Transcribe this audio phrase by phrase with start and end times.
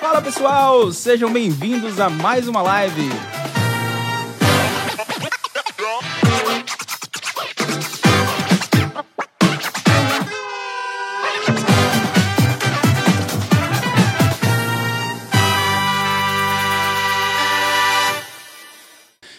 [0.00, 3.02] Fala pessoal, sejam bem-vindos a mais uma live.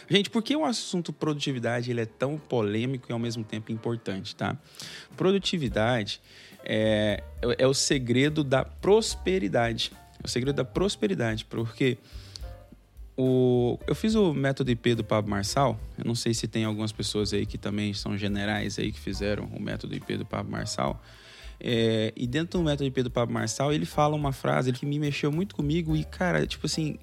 [0.10, 4.36] Gente, por que o assunto produtividade ele é tão polêmico e ao mesmo tempo importante,
[4.36, 4.58] tá?
[5.16, 6.20] Produtividade
[6.64, 7.24] é,
[7.58, 9.92] é o segredo da prosperidade.
[10.24, 11.98] O segredo da prosperidade, porque
[13.22, 15.78] o, eu fiz o método IP do Pablo Marçal.
[15.98, 19.44] Eu não sei se tem algumas pessoas aí que também são generais aí que fizeram
[19.46, 21.04] o método IP do Pablo Marçal.
[21.60, 24.98] É, e dentro do método IP do Pablo Marçal, ele fala uma frase que me
[24.98, 26.98] mexeu muito comigo e, cara, tipo assim,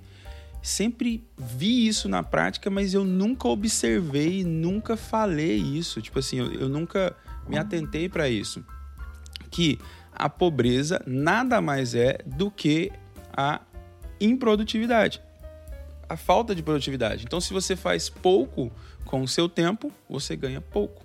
[0.63, 6.01] sempre vi isso na prática, mas eu nunca observei, nunca falei isso.
[6.01, 7.15] Tipo assim, eu, eu nunca
[7.47, 8.65] me atentei para isso.
[9.51, 9.79] Que
[10.11, 12.91] a pobreza nada mais é do que
[13.37, 13.61] a
[14.21, 15.21] improdutividade,
[16.09, 17.25] a falta de produtividade.
[17.25, 18.73] Então, se você faz pouco
[19.05, 21.05] com o seu tempo, você ganha pouco.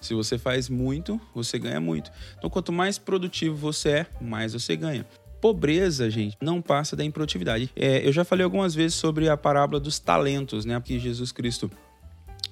[0.00, 2.10] Se você faz muito, você ganha muito.
[2.36, 5.06] Então, quanto mais produtivo você é, mais você ganha
[5.40, 7.68] pobreza, gente, não passa da improdutividade.
[7.74, 10.80] É, eu já falei algumas vezes sobre a parábola dos talentos, né?
[10.80, 11.68] Que Jesus Cristo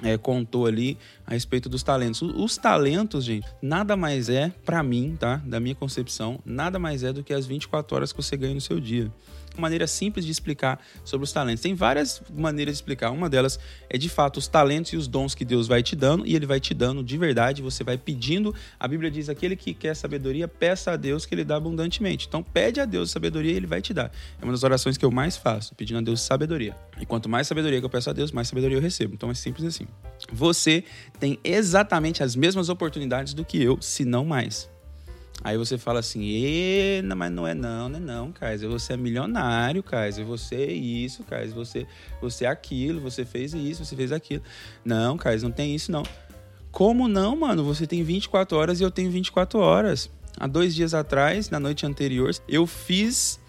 [0.03, 0.97] é, contou ali
[1.27, 2.22] a respeito dos talentos.
[2.22, 5.37] Os talentos, gente, nada mais é, para mim, tá?
[5.44, 8.61] Da minha concepção, nada mais é do que as 24 horas que você ganha no
[8.61, 9.11] seu dia
[9.56, 11.62] maneira simples de explicar sobre os talentos.
[11.62, 13.11] Tem várias maneiras de explicar.
[13.11, 16.27] Uma delas é de fato os talentos e os dons que Deus vai te dando
[16.27, 17.62] e ele vai te dando de verdade.
[17.62, 18.55] Você vai pedindo.
[18.78, 22.27] A Bíblia diz: aquele que quer sabedoria, peça a Deus que ele dá abundantemente.
[22.27, 24.11] Então, pede a Deus sabedoria e ele vai te dar.
[24.41, 26.77] É uma das orações que eu mais faço, pedindo a Deus sabedoria.
[27.00, 29.15] E quanto mais sabedoria que eu peço a Deus, mais sabedoria eu recebo.
[29.15, 29.87] Então, é simples assim.
[30.32, 30.84] Você
[31.19, 34.69] tem exatamente as mesmas oportunidades do que eu, se não mais.
[35.42, 38.68] Aí você fala assim, não, mas não é não, não é não, Kaiser.
[38.68, 40.24] Você é milionário, Kaiser.
[40.26, 41.54] Você é isso, Kaiser.
[41.54, 41.86] Você,
[42.20, 44.42] você é aquilo, você fez isso, você fez aquilo.
[44.84, 46.02] Não, Kaiser, não tem isso não.
[46.70, 47.64] Como não, mano?
[47.64, 50.10] Você tem 24 horas e eu tenho 24 horas.
[50.38, 53.40] Há dois dias atrás, na noite anterior, eu fiz.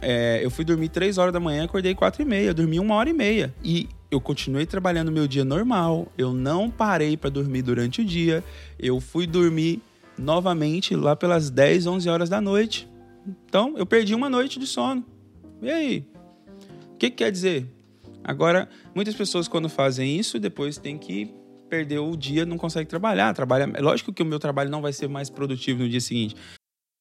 [0.00, 2.52] É, eu fui dormir 3 horas da manhã, acordei 4 e meia.
[2.54, 3.54] Dormi uma hora e meia.
[3.64, 6.12] E eu continuei trabalhando meu dia normal.
[6.16, 8.44] Eu não parei para dormir durante o dia.
[8.78, 9.82] Eu fui dormir
[10.18, 12.88] novamente lá pelas 10, 11 horas da noite.
[13.46, 15.04] Então, eu perdi uma noite de sono.
[15.62, 16.06] E aí?
[16.92, 17.66] O que, que quer dizer?
[18.24, 21.32] Agora, muitas pessoas quando fazem isso, depois tem que
[21.68, 23.32] perder o dia, não consegue trabalhar.
[23.34, 26.34] Trabalha, é lógico que o meu trabalho não vai ser mais produtivo no dia seguinte.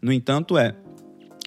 [0.00, 0.74] No entanto, é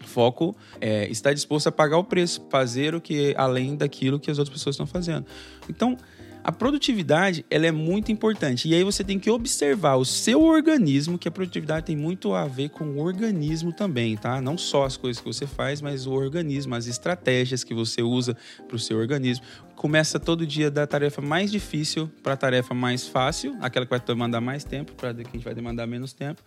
[0.03, 4.39] foco é estar disposto a pagar o preço, fazer o que além daquilo que as
[4.39, 5.25] outras pessoas estão fazendo.
[5.69, 5.95] Então,
[6.43, 8.67] A produtividade, ela é muito importante.
[8.67, 12.47] E aí você tem que observar o seu organismo, que a produtividade tem muito a
[12.47, 14.41] ver com o organismo também, tá?
[14.41, 18.35] Não só as coisas que você faz, mas o organismo, as estratégias que você usa
[18.67, 19.45] para o seu organismo.
[19.75, 23.99] Começa todo dia da tarefa mais difícil para a tarefa mais fácil, aquela que vai
[23.99, 26.41] demandar mais tempo, para a que a gente vai demandar menos tempo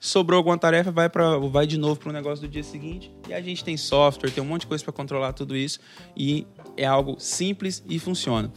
[0.00, 3.12] sobrou alguma tarefa, vai, pra, vai de novo para o negócio do dia seguinte.
[3.28, 5.78] E a gente tem software, tem um monte de coisa para controlar tudo isso.
[6.16, 8.50] E é algo simples e funciona.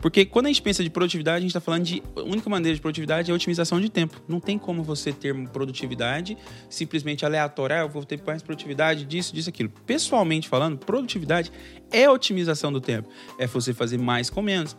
[0.00, 2.02] Porque quando a gente pensa de produtividade, a gente está falando de.
[2.16, 4.20] A única maneira de produtividade é a otimização de tempo.
[4.28, 6.36] Não tem como você ter produtividade
[6.68, 7.76] simplesmente aleatória.
[7.76, 9.70] Ah, eu vou ter mais produtividade disso, disso, aquilo.
[9.86, 11.50] Pessoalmente falando, produtividade
[11.90, 13.08] é otimização do tempo.
[13.38, 14.76] É você fazer mais com menos.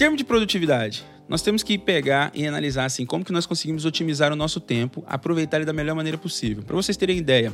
[0.00, 1.04] Termo de produtividade.
[1.28, 5.04] Nós temos que pegar e analisar assim como que nós conseguimos otimizar o nosso tempo,
[5.06, 6.62] aproveitar ele da melhor maneira possível.
[6.62, 7.52] Para vocês terem ideia,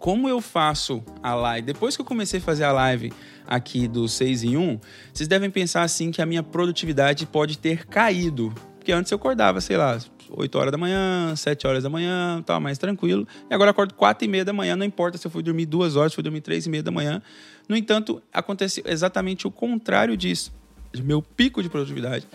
[0.00, 3.12] como eu faço a live, depois que eu comecei a fazer a live
[3.46, 4.80] aqui do 6 em 1,
[5.12, 8.52] vocês devem pensar assim que a minha produtividade pode ter caído.
[8.76, 9.96] Porque antes eu acordava, sei lá,
[10.28, 13.28] 8 horas da manhã, 7 horas da manhã, tal, mais tranquilo.
[13.48, 15.66] E agora eu acordo 4 e meia da manhã, não importa se eu fui dormir
[15.66, 17.22] 2 horas, se eu fui dormir 3 e meia da manhã.
[17.68, 20.52] No entanto, acontece exatamente o contrário disso.
[21.02, 22.26] Meu pico de produtividade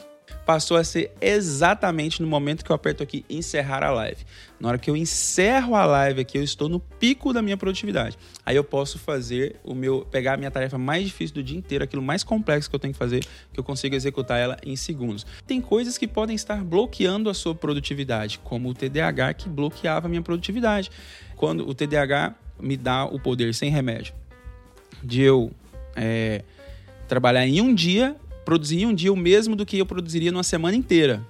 [0.45, 4.25] passou a ser exatamente no momento que eu aperto aqui encerrar a live.
[4.59, 8.17] Na hora que eu encerro a live aqui, eu estou no pico da minha produtividade.
[8.45, 11.83] Aí eu posso fazer o meu pegar a minha tarefa mais difícil do dia inteiro,
[11.83, 13.23] aquilo mais complexo que eu tenho que fazer,
[13.53, 15.25] que eu consigo executar ela em segundos.
[15.45, 20.09] Tem coisas que podem estar bloqueando a sua produtividade, como o TDAH que bloqueava a
[20.09, 20.89] minha produtividade.
[21.35, 24.13] Quando o TDAH me dá o poder sem remédio
[25.03, 25.51] de eu
[25.95, 26.44] é,
[27.07, 28.15] trabalhar em um dia
[28.50, 31.24] produzir em um dia o mesmo do que eu produziria numa semana inteira.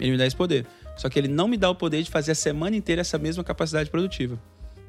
[0.00, 0.64] Ele me dá esse poder.
[0.96, 3.44] Só que ele não me dá o poder de fazer a semana inteira essa mesma
[3.44, 4.40] capacidade produtiva.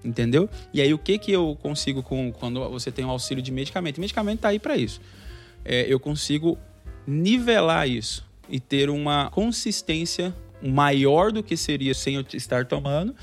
[0.01, 0.49] Entendeu?
[0.73, 3.97] E aí o que que eu consigo com quando você tem um auxílio de medicamento?
[3.97, 5.01] O medicamento está aí para isso.
[5.65, 6.57] É, eu consigo
[7.05, 13.13] nivelar isso e ter uma consistência maior do que seria sem eu estar tomando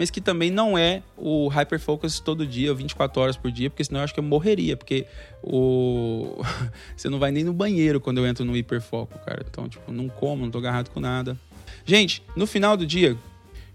[0.00, 4.00] mas que também não é o hyperfocus todo dia, 24 horas por dia, porque senão
[4.00, 5.04] eu acho que eu morreria, porque
[5.42, 6.42] o
[6.96, 9.44] você não vai nem no banheiro quando eu entro no hiperfoco, cara.
[9.46, 11.38] Então, tipo, não como, não tô agarrado com nada.
[11.84, 13.14] Gente, no final do dia,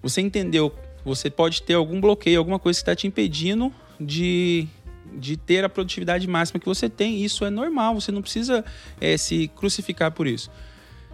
[0.02, 0.74] você entendeu,
[1.06, 4.68] você pode ter algum bloqueio, alguma coisa que está te impedindo de
[5.14, 7.24] de ter a produtividade máxima que você tem.
[7.24, 8.66] Isso é normal, você não precisa
[9.00, 10.50] é, se crucificar por isso.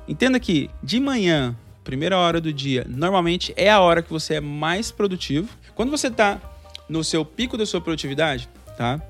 [0.08, 4.42] Entenda que de manhã primeira hora do dia, normalmente é a hora que você é
[4.42, 5.50] mais produtivo.
[5.76, 6.40] Quando você está
[6.88, 9.02] no seu pico da sua produtividade, tá?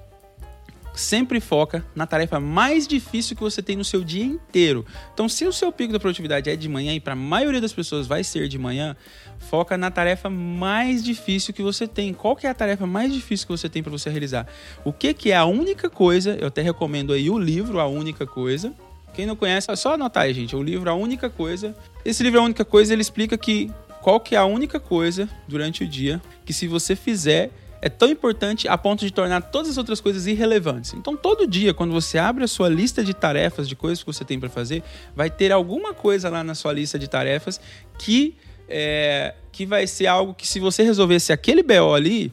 [0.94, 4.85] Sempre foca na tarefa mais difícil que você tem no seu dia inteiro.
[5.13, 7.71] Então, se o seu pico da produtividade é de manhã e para a maioria das
[7.71, 8.95] pessoas vai ser de manhã,
[9.39, 12.13] foca na tarefa mais difícil que você tem.
[12.13, 14.45] Qual que é a tarefa mais difícil que você tem para você realizar?
[14.83, 16.35] O que que é a única coisa?
[16.35, 18.74] Eu até recomendo aí o livro A Única Coisa,
[19.13, 20.55] quem não conhece, é só anotar aí, gente.
[20.55, 21.75] O livro A Única Coisa.
[22.03, 23.71] Esse livro A Única Coisa, ele explica que
[24.01, 28.09] qual que é a única coisa durante o dia que se você fizer é tão
[28.09, 30.93] importante a ponto de tornar todas as outras coisas irrelevantes.
[30.93, 34.23] Então, todo dia, quando você abre a sua lista de tarefas, de coisas que você
[34.23, 34.83] tem para fazer,
[35.15, 37.59] vai ter alguma coisa lá na sua lista de tarefas
[37.97, 38.35] que,
[38.69, 42.31] é, que vai ser algo que, se você resolvesse aquele BO ali,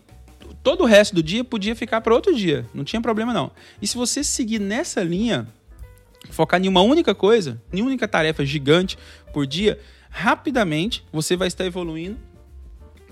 [0.63, 2.67] todo o resto do dia podia ficar para outro dia.
[2.75, 3.51] Não tinha problema, não.
[3.81, 5.49] E se você seguir nessa linha,
[6.31, 8.99] focar em uma única coisa, em única tarefa gigante
[9.33, 9.79] por dia,
[10.11, 12.19] rapidamente você vai estar evoluindo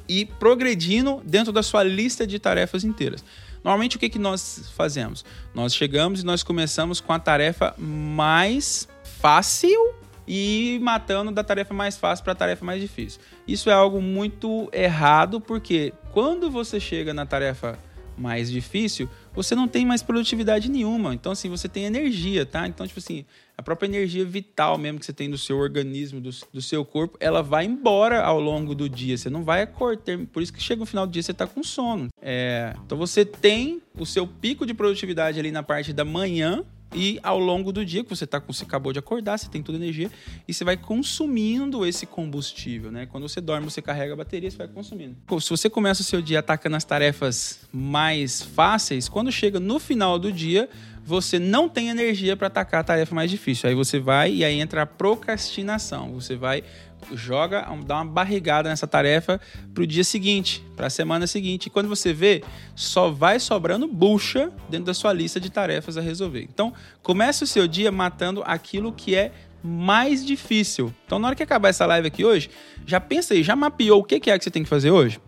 [0.09, 3.25] e progredindo dentro da sua lista de tarefas inteiras.
[3.65, 5.25] Normalmente o que, que nós fazemos?
[5.55, 8.89] Nós chegamos e nós começamos com a tarefa mais
[9.21, 9.95] fácil
[10.27, 13.21] e matando da tarefa mais fácil para a tarefa mais difícil.
[13.47, 17.79] Isso é algo muito errado porque quando você chega na tarefa
[18.17, 21.15] mais difícil, você não tem mais produtividade nenhuma.
[21.15, 22.67] Então, assim, você tem energia, tá?
[22.67, 23.25] Então, tipo assim,
[23.57, 27.19] a própria energia vital mesmo que você tem do seu organismo, do, do seu corpo,
[27.21, 29.17] ela vai embora ao longo do dia.
[29.17, 30.19] Você não vai acordar.
[30.33, 32.09] Por isso que chega no final do dia você tá com sono.
[32.21, 36.65] É, então, você tem o seu pico de produtividade ali na parte da manhã,
[36.97, 39.77] e ao longo do dia que você tá você acabou de acordar, você tem toda
[39.77, 40.11] a energia
[40.49, 43.07] e você vai consumindo esse combustível, né?
[43.07, 45.15] Quando você dorme, você carrega a bateria, você vai consumindo.
[45.41, 50.19] Se você começa o seu dia atacando as tarefas mais fáceis, quando chega no final
[50.19, 50.69] do dia,
[51.05, 53.69] você não tem energia para atacar a tarefa mais difícil.
[53.69, 56.13] Aí você vai e aí entra a procrastinação.
[56.15, 56.65] Você vai
[57.13, 59.41] joga, dá uma barrigada nessa tarefa
[59.73, 61.67] para o dia seguinte, para a semana seguinte.
[61.67, 62.43] E quando você vê,
[62.75, 66.43] só vai sobrando bucha dentro da sua lista de tarefas a resolver.
[66.43, 66.73] Então,
[67.03, 70.93] comece o seu dia matando aquilo que é mais difícil.
[71.07, 72.51] Então, na hora que acabar essa live aqui hoje,
[72.87, 75.21] já pensa aí, já mapeou o que é que você tem que fazer hoje?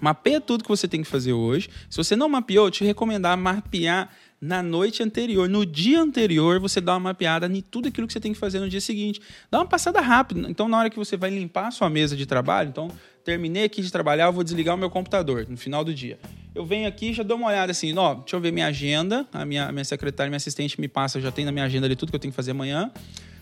[0.00, 1.70] Mapeia tudo que você tem que fazer hoje.
[1.88, 4.10] Se você não mapeou, eu te recomendar mapear
[4.44, 8.20] na noite anterior, no dia anterior, você dá uma mapeada em tudo aquilo que você
[8.20, 9.18] tem que fazer no dia seguinte.
[9.50, 10.50] Dá uma passada rápida.
[10.50, 12.88] Então, na hora que você vai limpar a sua mesa de trabalho, então,
[13.24, 16.18] terminei aqui de trabalhar, eu vou desligar o meu computador no final do dia.
[16.54, 19.46] Eu venho aqui já dou uma olhada assim, ó, deixa eu ver minha agenda, a
[19.46, 22.16] minha, minha secretária, minha assistente me passa, já tem na minha agenda ali tudo que
[22.16, 22.92] eu tenho que fazer amanhã.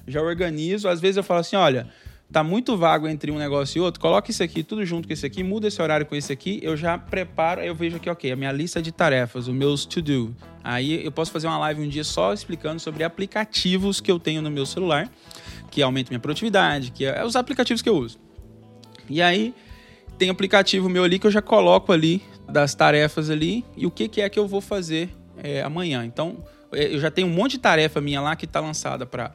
[0.06, 1.88] Já organizo, às vezes eu falo assim, olha,
[2.32, 5.26] tá muito vago entre um negócio e outro, coloca isso aqui tudo junto com esse
[5.26, 8.36] aqui, muda esse horário com esse aqui, eu já preparo, eu vejo aqui, ok, a
[8.36, 10.34] minha lista de tarefas, os meus to-do.
[10.64, 14.40] Aí eu posso fazer uma live um dia só explicando sobre aplicativos que eu tenho
[14.40, 15.10] no meu celular,
[15.70, 18.18] que aumentam minha produtividade, que é os aplicativos que eu uso.
[19.10, 19.54] E aí
[20.16, 24.08] tem aplicativo meu ali que eu já coloco ali das tarefas ali e o que,
[24.08, 26.04] que é que eu vou fazer é, amanhã.
[26.04, 29.34] Então eu já tenho um monte de tarefa minha lá que está lançada para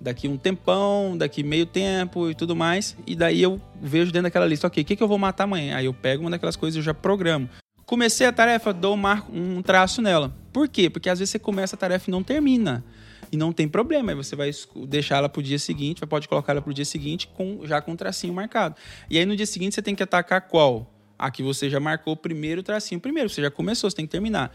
[0.00, 2.96] daqui um tempão, daqui meio tempo e tudo mais.
[3.06, 5.76] E daí eu vejo dentro daquela lista, ok, o que, que eu vou matar amanhã?
[5.76, 7.48] Aí eu pego uma daquelas coisas e já programo.
[7.84, 8.98] Comecei a tarefa, dou
[9.32, 10.34] um traço nela.
[10.52, 10.90] Por quê?
[10.90, 12.84] Porque às vezes você começa a tarefa e não termina.
[13.30, 14.50] E não tem problema, aí você vai
[14.86, 17.80] deixar ela para o dia seguinte, pode colocar ela para o dia seguinte com, já
[17.80, 18.74] com um tracinho marcado.
[19.10, 20.90] E aí no dia seguinte você tem que atacar qual?
[21.18, 24.12] A que você já marcou o primeiro tracinho primeiro, você já começou, você tem que
[24.12, 24.50] terminar.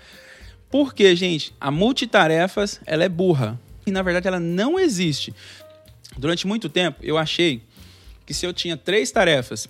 [0.72, 1.54] Por quê, gente?
[1.62, 5.34] A multitarefas, ela é burra e na verdade ela não existe.
[6.18, 7.64] Durante muito tempo eu achei
[8.26, 9.68] que se eu tinha três tarefas,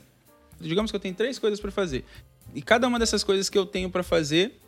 [0.60, 2.06] digamos que eu tenho três coisas para fazer,
[2.54, 4.60] e cada uma dessas coisas que eu tenho para fazer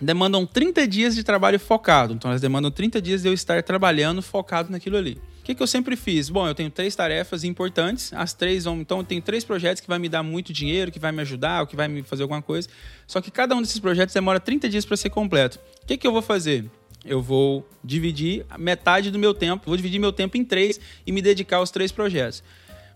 [0.00, 2.14] demandam 30 dias de trabalho focado.
[2.14, 5.20] Então elas demandam 30 dias de eu estar trabalhando focado naquilo ali.
[5.40, 6.28] O que, que eu sempre fiz?
[6.28, 8.78] Bom, eu tenho três tarefas importantes, as três vão.
[8.80, 11.62] Então, eu tenho três projetos que vai me dar muito dinheiro, que vai me ajudar,
[11.62, 12.68] ou que vai me fazer alguma coisa.
[13.06, 15.58] Só que cada um desses projetos demora 30 dias para ser completo.
[15.82, 16.70] O que, que eu vou fazer?
[17.04, 21.22] Eu vou dividir metade do meu tempo, vou dividir meu tempo em três e me
[21.22, 22.42] dedicar aos três projetos.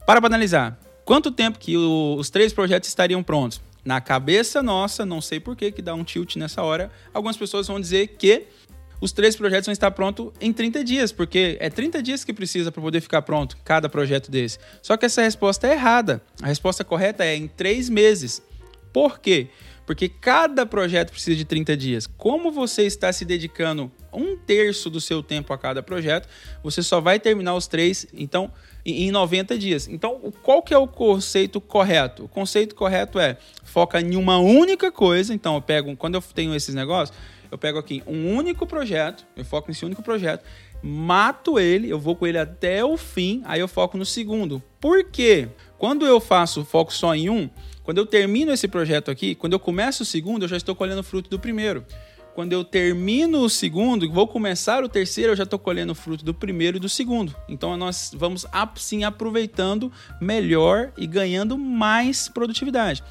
[0.06, 3.60] Para analisar, quanto tempo que o, os três projetos estariam prontos?
[3.84, 7.66] Na cabeça nossa, não sei por que que dá um tilt nessa hora, algumas pessoas
[7.66, 8.46] vão dizer que
[9.00, 12.72] os três projetos vão estar prontos em 30 dias, porque é 30 dias que precisa
[12.72, 14.58] para poder ficar pronto cada projeto desse.
[14.80, 16.22] Só que essa resposta é errada.
[16.40, 18.42] A resposta correta é em três meses.
[18.92, 19.48] Por quê?
[19.86, 22.06] Porque cada projeto precisa de 30 dias.
[22.06, 26.28] Como você está se dedicando um terço do seu tempo a cada projeto,
[26.62, 28.50] você só vai terminar os três, então,
[28.84, 29.88] em 90 dias.
[29.88, 32.24] Então, qual que é o conceito correto?
[32.24, 35.34] O conceito correto é foca em uma única coisa.
[35.34, 37.16] Então, eu pego, quando eu tenho esses negócios,
[37.50, 40.44] eu pego aqui um único projeto, eu foco nesse único projeto,
[40.82, 44.62] mato ele, eu vou com ele até o fim, aí eu foco no segundo.
[44.80, 45.48] Por quê?
[45.78, 47.48] Quando eu faço foco só em um,
[47.84, 51.02] quando eu termino esse projeto aqui, quando eu começo o segundo, eu já estou colhendo
[51.02, 51.84] fruto do primeiro.
[52.34, 56.34] Quando eu termino o segundo, vou começar o terceiro, eu já estou colhendo fruto do
[56.34, 57.36] primeiro e do segundo.
[57.46, 63.04] Então nós vamos sim aproveitando melhor e ganhando mais produtividade.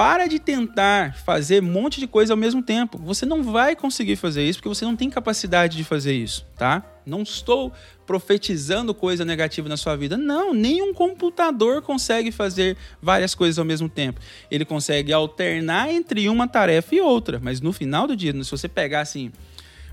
[0.00, 2.96] Para de tentar fazer um monte de coisa ao mesmo tempo.
[3.04, 6.82] Você não vai conseguir fazer isso porque você não tem capacidade de fazer isso, tá?
[7.04, 7.70] Não estou
[8.06, 10.16] profetizando coisa negativa na sua vida.
[10.16, 14.22] Não, nenhum computador consegue fazer várias coisas ao mesmo tempo.
[14.50, 18.68] Ele consegue alternar entre uma tarefa e outra, mas no final do dia, se você
[18.68, 19.30] pegar assim,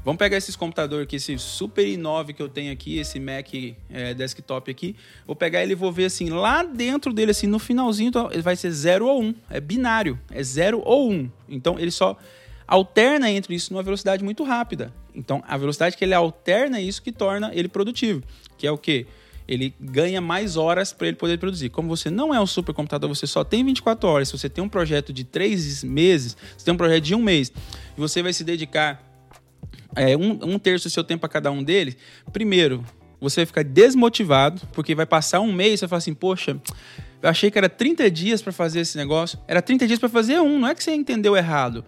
[0.08, 3.54] Vamos pegar esses computadores aqui, esse Super i9 que eu tenho aqui, esse Mac
[3.90, 4.96] é, desktop aqui.
[5.26, 8.42] Vou pegar ele e vou ver assim, lá dentro dele, assim, no finalzinho, então, ele
[8.42, 9.26] vai ser 0 ou 1.
[9.26, 9.36] Um.
[9.50, 11.14] É binário, é 0 ou 1.
[11.14, 11.32] Um.
[11.50, 12.16] Então ele só
[12.66, 14.94] alterna entre isso numa velocidade muito rápida.
[15.14, 18.24] Então a velocidade que ele alterna é isso que torna ele produtivo,
[18.58, 19.08] que é o quê?
[19.46, 21.68] Ele ganha mais horas para ele poder produzir.
[21.68, 24.30] Como você não é um supercomputador, você só tem 24 horas.
[24.30, 27.52] Se você tem um projeto de 3 meses, você tem um projeto de um mês,
[27.98, 29.07] e você vai se dedicar
[29.98, 31.98] é, um, um terço do seu tempo a cada um deles,
[32.32, 32.84] primeiro,
[33.20, 36.60] você vai ficar desmotivado, porque vai passar um mês e você fala assim, poxa,
[37.22, 39.40] eu achei que era 30 dias para fazer esse negócio.
[39.48, 41.84] Era 30 dias para fazer um, não é que você entendeu errado.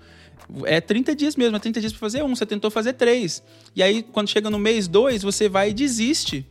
[0.65, 3.43] É 30 dias mesmo, é 30 dias para fazer um, você tentou fazer três.
[3.75, 6.45] E aí, quando chega no mês dois, você vai e desiste.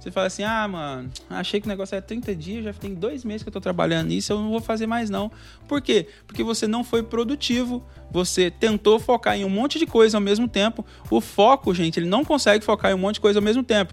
[0.00, 3.22] Você fala assim: ah, mano, achei que o negócio era 30 dias, já tem dois
[3.22, 5.30] meses que eu tô trabalhando nisso, eu não vou fazer mais não.
[5.68, 6.08] Por quê?
[6.26, 10.48] Porque você não foi produtivo, você tentou focar em um monte de coisa ao mesmo
[10.48, 10.84] tempo.
[11.10, 13.92] O foco, gente, ele não consegue focar em um monte de coisa ao mesmo tempo.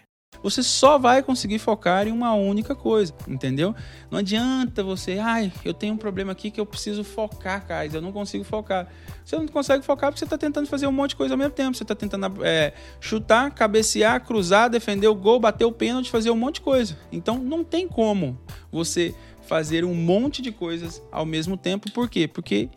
[0.43, 3.75] Você só vai conseguir focar em uma única coisa, entendeu?
[4.09, 8.01] Não adianta você, ai, eu tenho um problema aqui que eu preciso focar, cara, eu
[8.01, 8.87] não consigo focar.
[9.23, 11.53] Você não consegue focar porque você está tentando fazer um monte de coisa ao mesmo
[11.53, 11.77] tempo.
[11.77, 16.35] Você está tentando é, chutar, cabecear, cruzar, defender o gol, bater o pênalti, fazer um
[16.35, 16.97] monte de coisa.
[17.11, 18.39] Então não tem como
[18.71, 19.13] você
[19.47, 21.91] fazer um monte de coisas ao mesmo tempo.
[21.91, 22.27] Por quê?
[22.27, 22.69] Porque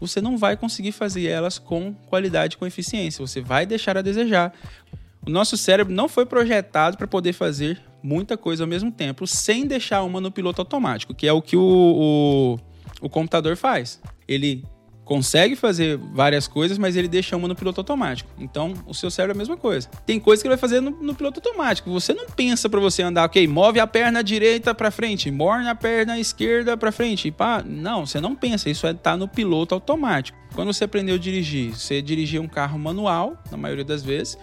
[0.00, 3.24] você não vai conseguir fazer elas com qualidade, com eficiência.
[3.24, 4.52] Você vai deixar a desejar.
[5.26, 9.66] O nosso cérebro não foi projetado para poder fazer muita coisa ao mesmo tempo, sem
[9.66, 12.58] deixar uma no piloto automático, que é o que o, o,
[13.00, 14.00] o computador faz.
[14.28, 14.62] Ele
[15.04, 18.30] consegue fazer várias coisas, mas ele deixa uma no piloto automático.
[18.38, 19.88] Então, o seu cérebro é a mesma coisa.
[20.06, 21.90] Tem coisas que ele vai fazer no, no piloto automático.
[21.90, 25.74] Você não pensa para você andar, ok, move a perna direita para frente, morne a
[25.74, 27.28] perna esquerda para frente.
[27.28, 28.68] E pá, não, você não pensa.
[28.68, 30.38] Isso é tá no piloto automático.
[30.54, 34.38] Quando você aprendeu a dirigir, você dirigia um carro manual, na maioria das vezes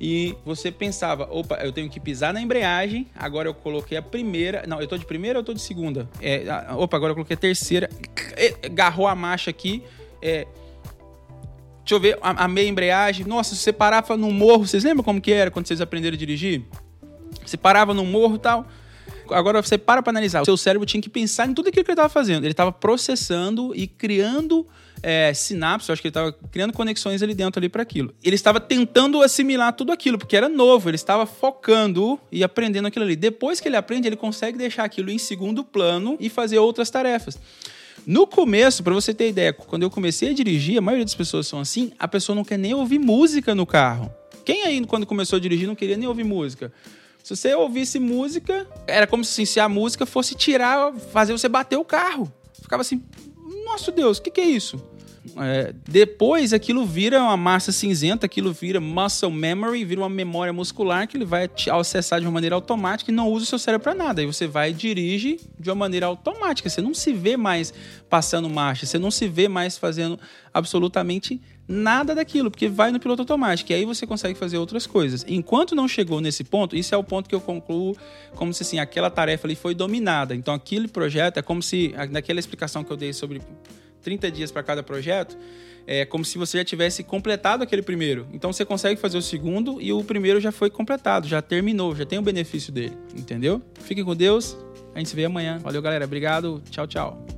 [0.00, 4.64] e você pensava, opa, eu tenho que pisar na embreagem, agora eu coloquei a primeira,
[4.66, 6.08] não, eu tô de primeira ou eu tô de segunda?
[6.20, 6.44] É,
[6.76, 7.90] opa, agora eu coloquei a terceira,
[8.64, 9.82] agarrou a marcha aqui,
[10.22, 10.46] é,
[11.80, 15.20] deixa eu ver, a, a meia embreagem, nossa, você parava no morro, vocês lembram como
[15.20, 16.62] que era quando vocês aprenderam a dirigir?
[17.44, 18.66] Você parava no morro e tal,
[19.30, 21.90] agora você para para analisar, o seu cérebro tinha que pensar em tudo aquilo que
[21.90, 24.66] ele estava fazendo, ele estava processando e criando
[25.02, 28.12] é, sinapses, acho que ele estava criando conexões ali dentro ali para aquilo.
[28.22, 33.04] Ele estava tentando assimilar tudo aquilo, porque era novo, ele estava focando e aprendendo aquilo
[33.04, 33.16] ali.
[33.16, 37.38] Depois que ele aprende, ele consegue deixar aquilo em segundo plano e fazer outras tarefas.
[38.06, 41.46] No começo, para você ter ideia, quando eu comecei a dirigir, a maioria das pessoas
[41.46, 44.10] são assim, a pessoa não quer nem ouvir música no carro.
[44.44, 46.72] Quem aí, quando começou a dirigir, não queria nem ouvir música?
[47.28, 51.76] Se você ouvisse música, era como se, se a música fosse tirar, fazer você bater
[51.76, 52.32] o carro.
[52.54, 53.02] Ficava assim,
[53.66, 54.82] nosso Deus, o que, que é isso?
[55.40, 61.06] É, depois aquilo vira uma massa cinzenta, aquilo vira muscle memory, vira uma memória muscular
[61.06, 63.94] que ele vai acessar de uma maneira automática e não usa o seu cérebro para
[63.94, 64.20] nada.
[64.20, 66.68] Aí você vai e dirige de uma maneira automática.
[66.68, 67.72] Você não se vê mais
[68.08, 70.18] passando marcha, você não se vê mais fazendo
[70.52, 73.70] absolutamente nada daquilo, porque vai no piloto automático.
[73.70, 75.24] E aí você consegue fazer outras coisas.
[75.28, 77.94] Enquanto não chegou nesse ponto, isso é o ponto que eu concluo
[78.34, 80.34] como se assim, aquela tarefa ali foi dominada.
[80.34, 83.42] Então aquele projeto é como se, naquela explicação que eu dei sobre
[84.02, 85.36] 30 dias para cada projeto,
[85.86, 88.26] é como se você já tivesse completado aquele primeiro.
[88.32, 92.04] Então você consegue fazer o segundo e o primeiro já foi completado, já terminou, já
[92.04, 93.62] tem o benefício dele, entendeu?
[93.80, 94.56] Fiquem com Deus,
[94.94, 95.58] a gente se vê amanhã.
[95.58, 96.04] Valeu, galera.
[96.04, 96.62] Obrigado.
[96.70, 97.37] Tchau, tchau.